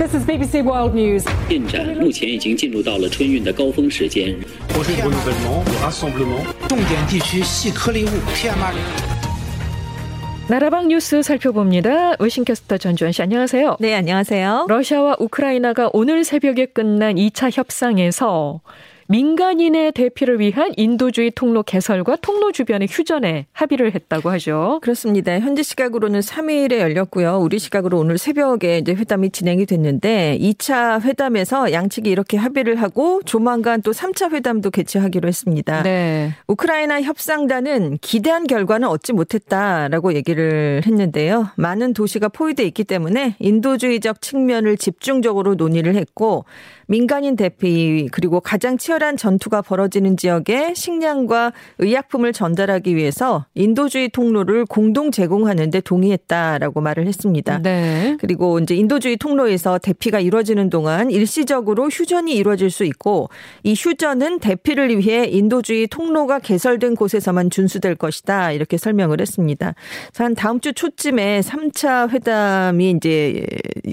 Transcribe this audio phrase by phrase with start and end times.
[0.00, 1.24] This is BBC World News.
[1.48, 4.34] 进展目前已经进入到了春运的高峰时间。
[4.68, 6.44] projet de renouvellement, de rassemblement.
[6.68, 9.16] 重点地区细颗粒物 PM2.5。
[10.48, 12.14] 나라방 뉴스 살펴봅니다.
[12.20, 13.78] 외신캐스터 전주현 씨 안녕하세요.
[13.80, 14.66] 네, 안녕하세요.
[14.68, 18.60] 러시아와 우크라이나가 오늘 새벽에 끝난 2차 협상에서
[19.11, 24.79] 민간인의 대피를 위한 인도주의 통로 개설과 통로 주변의 휴전에 합의를 했다고 하죠.
[24.81, 25.37] 그렇습니다.
[25.37, 27.39] 현지 시각으로는 3일에 열렸고요.
[27.39, 33.81] 우리 시각으로 오늘 새벽에 이제 회담이 진행이 됐는데 2차 회담에서 양측이 이렇게 합의를 하고 조만간
[33.81, 35.83] 또 3차 회담도 개최하기로 했습니다.
[35.83, 36.33] 네.
[36.47, 41.49] 우크라이나 협상단은 기대한 결과는 얻지 못했다라고 얘기를 했는데요.
[41.57, 46.45] 많은 도시가 포위돼 있기 때문에 인도주의적 측면을 집중적으로 논의를 했고
[46.87, 54.65] 민간인 대피 그리고 가장 치열 한 전투가 벌어지는 지역에 식량과 의약품을 전달하기 위해서 인도주의 통로를
[54.65, 57.59] 공동 제공하는 데 동의했다라고 말을 했습니다.
[57.61, 58.17] 네.
[58.19, 63.29] 그리고 이제 인도주의 통로에서 대피가 이루어지는 동안 일시적으로 휴전이 이루어질 수 있고
[63.63, 68.51] 이 휴전은 대피를 위해 인도주의 통로가 개설된 곳에서만 준수될 것이다.
[68.51, 69.73] 이렇게 설명을 했습니다.
[70.15, 73.45] 한 다음 주 초쯤에 3차 회담이 이제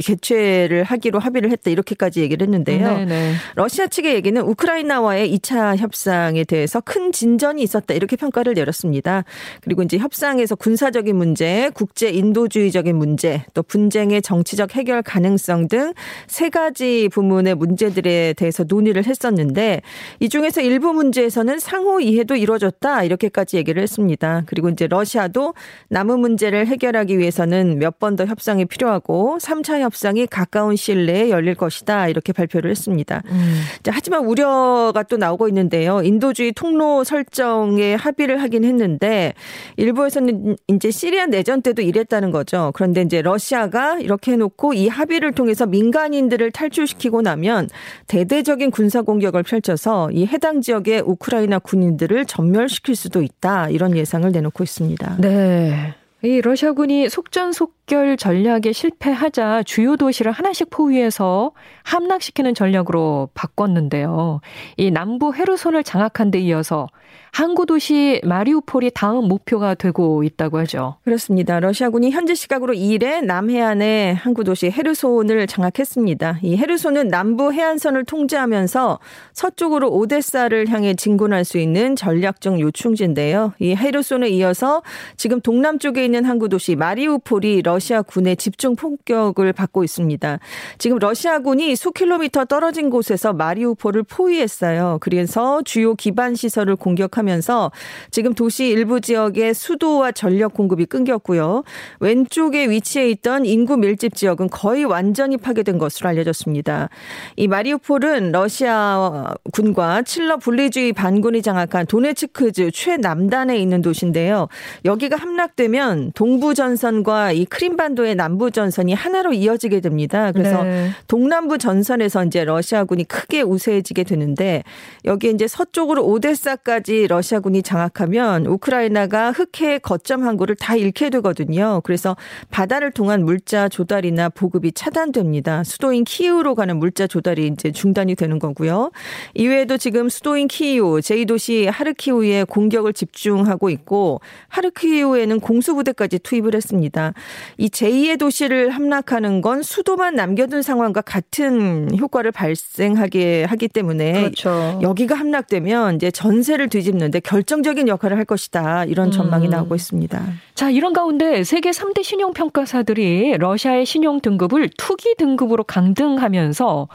[0.05, 1.71] 개최를 하기로 합의를 했다.
[1.71, 2.99] 이렇게까지 얘기를 했는데요.
[2.99, 3.33] 네네.
[3.55, 9.25] 러시아 측의 얘기는 우크라이나 와의 2차 협상에 대해서 큰 진전이 있었다 이렇게 평가를 내렸습니다.
[9.61, 15.93] 그리고 이제 협상에서 군사적인 문제, 국제 인도주의적인 문제, 또 분쟁의 정치적 해결 가능성 등
[16.27, 19.83] 세 가지 부문의 문제들에 대해서 논의를 했었는데
[20.21, 24.43] 이 중에서 일부 문제에서는 상호 이해도 이루어졌다 이렇게까지 얘기를 했습니다.
[24.47, 25.55] 그리고 이제 러시아도
[25.91, 31.55] 남은 문제를 해결하기 위해서는 몇 번 더 협상이 필요하고 3차 협상이 가까운 시일 내에 열릴
[31.55, 33.23] 것이다 이렇게 발표를 했습니다.
[33.31, 33.61] 음.
[33.83, 36.03] 자, 하지만 우려 가 또 나오고 있는데요.
[36.03, 39.33] 인도주의 통로 설정에 합의를 하긴 했는데
[39.77, 42.71] 일부에서는 이제 시리아 내전 때도 이랬다는 거죠.
[42.75, 47.69] 그런데 이제 러시아가 이렇게 해놓고 이 합의를 통해서 민간인들을 탈출시키고 나면
[48.07, 54.63] 대대적인 군사 공격을 펼쳐서 이 해당 지역의 우크라이나 군인들을 전멸시킬 수도 있다 이런 예상을 내놓고
[54.63, 55.17] 있습니다.
[55.21, 55.95] 네.
[56.23, 61.53] 이 러시아군이 속전속 결 전략에 실패하자 주요 도시를 하나씩 포위해서
[61.85, 64.41] 함락시키는 전략으로 바꿨는데요.
[64.77, 66.87] 이 남부 헤르손을 장악한 데 이어서
[67.33, 70.97] 항구 도시 마리우폴이 다음 목표가 되고 있다고 하죠.
[71.05, 71.61] 그렇습니다.
[71.61, 76.41] 러시아군이 현지 시각으로 2일에 남해안의 항구 도시 헤르손을 장악했습니다.
[76.43, 78.99] 이 헤르손은 남부 해안선을 통제하면서
[79.33, 83.55] 서쪽으로 오데사를 향해 진군할 수 있는 전략적 요충지인데요.
[83.61, 84.83] 이 헤르손에 이어서
[85.17, 90.39] 지금 동남쪽에 있는 항구 도시 마리우폴이 러 시아 군의 집중 폭격을 받고 있습니다.
[90.79, 94.99] 지금 러시아군이 수 킬로미터 떨어진 곳에서 마리우폴을 포위했어요.
[95.01, 97.73] 그래서 주요 기반 시설을 공격하면서
[98.11, 101.65] 지금 도시 일부 지역의 수도와 전력 공급이 끊겼고요.
[102.01, 106.89] 왼쪽에 위치해 있던 인구 밀집 지역은 거의 완전히 파괴된 것으로 알려졌습니다.
[107.37, 114.49] 이 마리우폴은 러시아 군과 칠러 분리주의 반군이 장악한 도네츠크즈 최남단에 있는 도시인데요.
[114.85, 120.33] 여기가 함락되면 동부 전선과 이 크림 반도의 남부 전선이 하나로 이어지게 됩니다.
[120.33, 120.91] 그래서 네.
[121.07, 124.63] 동남부 전선에서 이제 러시아군이 크게 우세해지게 되는데
[125.05, 131.81] 여기에 이제 서쪽으로 오데사까지 러시아군이 장악하면 우크라이나가 흑해 거점 항구를 다 잃게 되거든요.
[131.85, 132.17] 그래서
[132.51, 135.65] 바다를 통한 물자 조달이나 보급이 차단됩니다.
[135.65, 138.91] 수도인 키이우로 가는 물자 조달이 이제 중단이 되는 거고요.
[139.35, 147.15] 이외에도 지금 수도인 키이우, 제2도시 하르키우에 공격을 집중하고 있고 하르키우에는 공수부대까지 투입을 했습니다.
[147.61, 154.79] 이 제2의 도시를 함락하는 건 수도만 남겨둔 상황과 같은 효과를 발생하게 하기 때문에 그렇죠.
[154.81, 158.85] 여기가 함락되면 이제 전세를 뒤집는데 결정적인 역할을 할 것이다.
[158.85, 159.51] 이런 전망이 음.
[159.51, 160.23] 나오고 있습니다.
[160.55, 166.87] 자, 이런 가운데 세계 3대 신용 평가사들이 러시아의 신용 등급을 투기 등급으로 강등하면서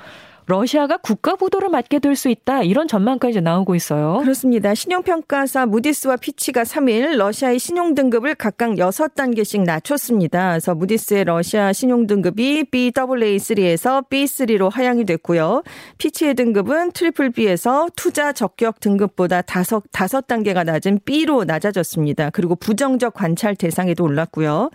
[0.45, 2.61] 러시아가 국가 부도를 맞게 될 수 있다.
[2.61, 4.19] 이런 전망까지 나오고 있어요.
[4.19, 4.75] 그렇습니다.
[4.75, 10.49] 신용평가사 무디스와 피치가 3일 러시아의 신용등급을 각각 6단계씩 낮췄습니다.
[10.49, 15.63] 그래서 무디스의 러시아 신용등급이 BAA3에서 B3로 하향이 됐고요.
[15.97, 22.29] 피치의 등급은 트리플 B에서 투자 적격 등급보다 5, 5단계가 낮은 B로 낮아졌습니다.
[22.29, 24.69] 그리고 부정적 관찰 대상에도 올랐고요.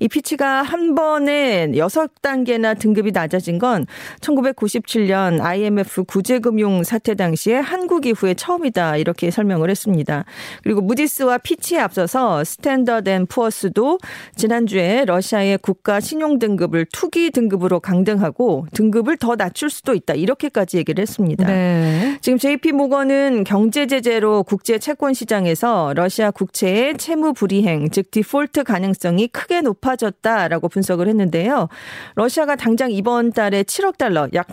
[0.00, 3.86] 이 피치가 한 번에 6단계나 등급이 낮아진 건
[4.20, 10.24] 1997년 2008년 IMF 구제금융 사태 당시에 한국 이후에 처음이다 이렇게 설명을 했습니다.
[10.62, 13.98] 그리고 무디스와 피치에 앞서서 스탠더드 앤 푸어스도
[14.36, 21.00] 지난주에 러시아의 국가 신용 등급을 투기 등급으로 강등하고 등급을 더 낮출 수도 있다 이렇게까지 얘기를
[21.00, 21.46] 했습니다.
[21.46, 22.18] 네.
[22.20, 29.28] 지금 JP 모건은 경제 제재로 국제 채권 시장에서 러시아 국채의 채무 불이행 즉 디폴트 가능성이
[29.28, 31.68] 크게 높아졌다라고 분석을 했는데요.
[32.16, 34.48] 러시아가 당장 이번 달에 7억 달러 약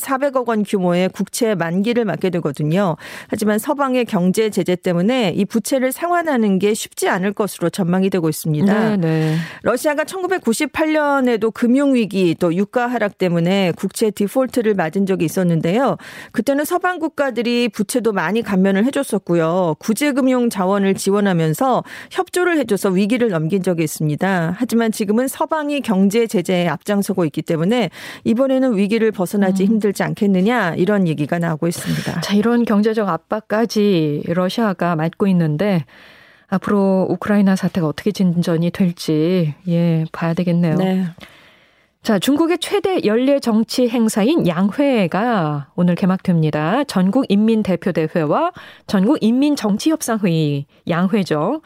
[0.00, 2.96] 8,400억 원 규모의 국채 만기를 맞게 되거든요.
[3.28, 8.96] 하지만 서방의 경제 제재 때문에 이 부채를 상환하는 게 쉽지 않을 것으로 전망이 되고 있습니다.
[8.96, 9.36] 네, 네.
[9.62, 15.96] 러시아가 1998년에도 금융 위기 또 유가 하락 때문에 국채 디폴트를 맞은 적이 있었는데요.
[16.32, 19.76] 그때는 서방 국가들이 부채도 많이 감면을 해줬었고요.
[19.78, 24.54] 구제금융 자원을 지원하면서 협조를 해줘서 위기를 넘긴 적이 있습니다.
[24.56, 27.90] 하지만 지금은 서방이 경제 제재에 앞장서고 있기 때문에
[28.24, 29.68] 이번에는 위기를 벗어나지 음.
[29.68, 32.20] 힘들 지 않겠느냐 이런 얘기가 나오고 있습니다.
[32.20, 35.84] 자, 이런 경제적 압박까지 러시아가 맞고 있는데
[36.48, 40.76] 앞으로 우크라이나 사태가 어떻게 진전이 될지 예 봐야 되겠네요.
[40.76, 41.06] 네.
[42.02, 46.84] 자, 중국의 최대 연례 정치 행사인 양회가 오늘 개막됩니다.
[46.84, 48.52] 전국 인민 대표 대회와
[48.86, 51.60] 전국 인민 정치 협상 회의 양회죠.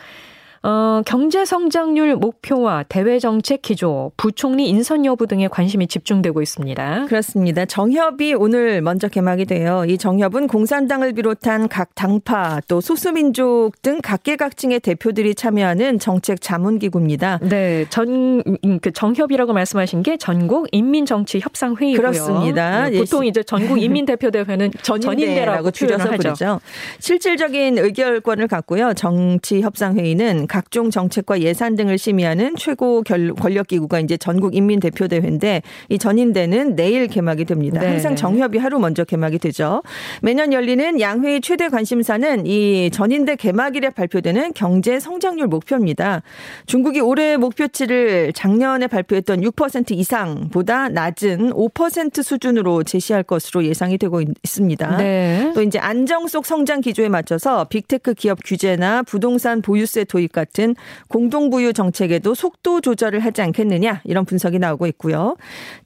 [0.66, 7.04] 어, 경제 성장률 목표와 대외 정책 기조, 부총리 인선 여부 등에 관심이 집중되고 있습니다.
[7.06, 7.66] 그렇습니다.
[7.66, 9.84] 정협이 오늘 먼저 개막이 돼요.
[9.86, 17.40] 이 정협은 공산당을 비롯한 각 당파 또 소수민족 등 각계각층의 대표들이 참여하는 정책 자문 기구입니다.
[17.42, 18.42] 네, 전
[18.80, 22.00] 그 정협이라고 말씀하신 게 전국 인민 정치 협상 회의고요.
[22.10, 22.88] 그렇습니다.
[22.88, 26.60] 네, 보통 이제 전국 인민 대표 대회는 전인대라고 줄여서 부르죠.
[26.98, 28.94] 실질적인 의결권을 갖고요.
[28.94, 35.08] 정치 협상 회의는 각종 정책과 예산 등을 심의하는 최고 권력 기구가 이제 전국 인민 대표
[35.08, 37.80] 대회인데 이 전인대는 내일 개막이 됩니다.
[37.80, 37.88] 네.
[37.88, 39.82] 항상 정협이 하루 먼저 개막이 되죠.
[40.22, 46.22] 매년 열리는 양회의 최대 관심사는 이 전인대 개막일에 발표되는 경제 성장률 목표입니다.
[46.66, 54.98] 중국이 올해 목표치를 작년에 발표했던 6% 이상보다 낮은 5% 수준으로 제시할 것으로 예상이 되고 있습니다.
[54.98, 55.50] 네.
[55.52, 60.76] 또 이제 안정 속 성장 기조에 맞춰서 빅테크 기업 규제나 부동산 보유세 도입까지 같은
[61.08, 65.36] 공동부유 정책에도 속도 조절을 하지 않겠느냐 이런 분석이 나오고 있고요.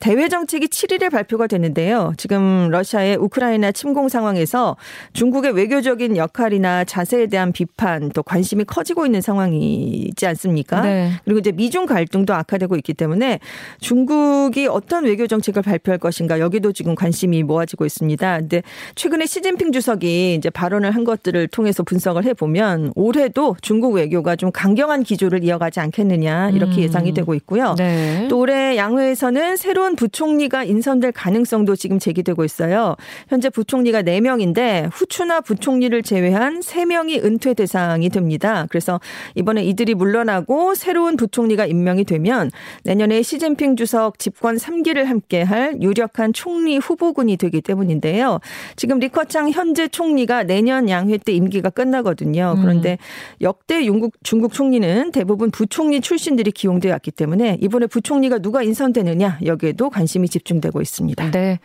[0.00, 2.12] 대외 정책이 7일에 발표가 되는데요.
[2.16, 4.76] 지금 러시아의 우크라이나 침공 상황에서
[5.12, 10.81] 중국의 외교적인 역할이나 자세에 대한 비판 또 관심이 커지고 있는 상황이지 않습니까?
[10.82, 11.12] 네.
[11.25, 13.38] 그리고 이제 미중 갈등도 악화되고 있기 때문에
[13.81, 18.38] 중국이 어떤 외교 정책을 발표할 것인가 여기도 지금 관심이 모아지고 있습니다.
[18.38, 18.62] 근데
[18.96, 24.47] 최근에 시진핑 주석이 이제 발언을 한 것들을 통해서 분석을 해 보면 올해도 중국 외교가 좀
[24.52, 26.82] 강경한 기조를 이어가지 않겠느냐 이렇게 음.
[26.82, 27.74] 예상이 되고 있고요.
[27.76, 28.26] 네.
[28.28, 32.96] 또 올해 양회에서는 새로운 부총리가 인선될 가능성도 지금 제기되고 있어요.
[33.28, 38.66] 현재 부총리가 4명인데 후추나 부총리를 제외한 3명이 은퇴 대상이 됩니다.
[38.70, 39.00] 그래서
[39.34, 42.50] 이번에 이들이 물러나고 새로운 부총리가 임명이 되면
[42.84, 48.40] 내년에 시진핑 주석 집권 3기를 함께할 유력한 총리 후보군이 되기 때문인데요.
[48.76, 52.56] 지금 리커창 현재 총리가 내년 양회 때 임기가 끝나거든요.
[52.60, 52.96] 그런데 음.
[53.42, 59.88] 역대 중국 중국 총리는 대부분 부총리 출신들이 기용되어 왔기 때문에 이번에 부총리가 누가 인선되느냐 여기에도
[59.88, 61.30] 관심이 집중되고 있습니다.
[61.30, 61.58] 네.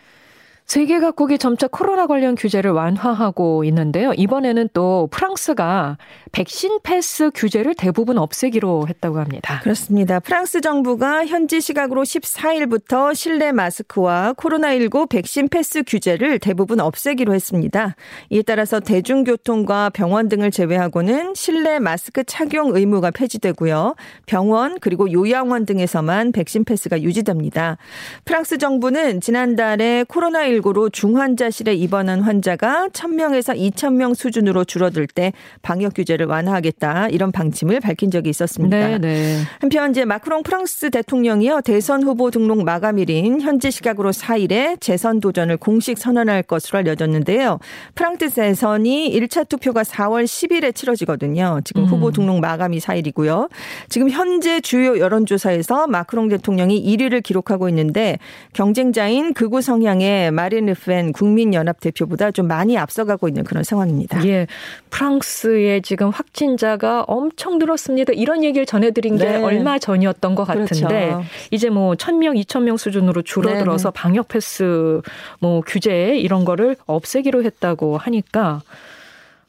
[0.65, 4.13] 세계 각국이 점차 코로나 관련 규제를 완화하고 있는데요.
[4.15, 5.97] 이번에는 또 프랑스가
[6.31, 9.59] 백신 패스 규제를 대부분 없애기로 했다고 합니다.
[9.61, 10.19] 그렇습니다.
[10.19, 17.95] 프랑스 정부가 현지 시각으로 14일부터 실내 마스크와 코로나19 백신 패스 규제를 대부분 없애기로 했습니다.
[18.29, 23.95] 이에 따라서 대중교통과 병원 등을 제외하고는 실내 마스크 착용 의무가 폐지되고요.
[24.25, 27.77] 병원 그리고 요양원 등에서만 백신 패스가 유지됩니다.
[28.25, 36.25] 프랑스 정부는 지난달에 코로나19 코로나19로 중환자실에 입원한 환자가 1000명에서 2000명 수준으로 줄어들 때 방역 규제를
[36.27, 38.77] 완화하겠다 이런 방침을 밝힌 적이 있었습니다.
[38.77, 39.37] 네, 네.
[39.59, 45.97] 한편 이제 마크롱 프랑스 대통령이요 대선 후보 등록 마감일인 현지 시각으로 4일에 재선 도전을 공식
[45.97, 47.59] 선언할 것으로 알려졌는데요.
[47.95, 51.61] 프랑스 대선이 1차 투표가 4월 10일에 치러지거든요.
[51.63, 51.87] 지금 음.
[51.87, 53.49] 후보 등록 마감이 4일이고요.
[53.89, 58.19] 지금 현재 주요 여론조사에서 마크롱 대통령이 1위를 기록하고 있는데
[58.53, 64.25] 경쟁자인 극우 성향의 마린 르펜 국민연합 대표보다 좀 많이 앞서가고 있는 그런 상황입니다.
[64.27, 64.47] 예.
[64.89, 68.11] 프랑스의 지금 확진자가 엄청 늘었습니다.
[68.13, 69.41] 이런 얘기를 전해드린 게 네.
[69.41, 71.23] 얼마 전이었던 것 같은데 그렇죠.
[71.51, 74.01] 이제 뭐 1000명, 2000명 수준으로 줄어들어서 네.
[74.01, 75.01] 방역 패스
[75.39, 78.61] 뭐 규제 이런 거를 없애기로 했다고 하니까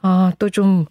[0.00, 0.84] 아, 또 좀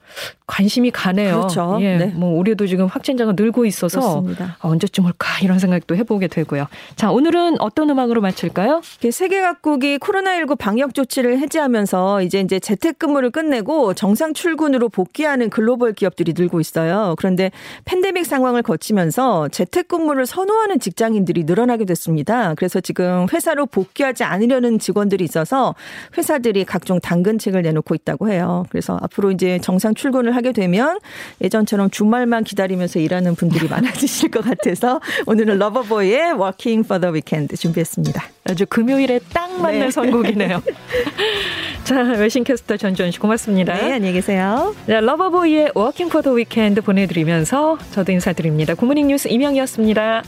[0.53, 1.37] 관심이 가네요.
[1.37, 1.79] 그렇죠.
[1.81, 2.05] 예, 네.
[2.05, 4.57] 뭐 우리도 지금 확진자가 늘고 있어서 그렇습니다.
[4.59, 6.67] 아, 언제쯤 올까 이런 생각도 해보게 되고요.
[6.95, 8.81] 자, 오늘은 어떤 음악으로 마칠까요?
[9.11, 16.33] 세계 각국이 코로나19 방역 조치를 해제하면서 이제 이제 재택근무를 끝내고 정상 출근으로 복귀하는 글로벌 기업들이
[16.37, 17.15] 늘고 있어요.
[17.17, 17.49] 그런데
[17.85, 22.53] 팬데믹 상황을 거치면서 재택근무를 선호하는 직장인들이 늘어나게 됐습니다.
[22.53, 25.73] 그래서 지금 회사로 복귀하지 않으려는 직원들이 있어서
[26.15, 28.65] 회사들이 각종 당근책을 내놓고 있다고 해요.
[28.69, 30.99] 그래서 앞으로 이제 정상 출근을 하게 되면
[31.41, 38.23] 예전처럼 주말만 기다리면서 일하는 분들이 많아지실 것 같아서 오늘은 러버보이의 Working for the Weekend 준비했습니다.
[38.49, 39.91] 아주 금요일에 딱 맞는 네.
[39.91, 40.61] 선곡이네요.
[41.85, 43.73] 자, 외신 캐스터 전주현 씨 고맙습니다.
[43.73, 44.75] 네, 안녕히 계세요.
[44.87, 48.75] 자, 러버보이의 Working for the Weekend 보내드리면서 저도 인사드립니다.
[48.75, 50.23] 굿모닝 뉴스 이명이었습니다.